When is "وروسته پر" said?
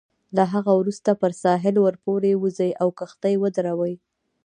0.79-1.31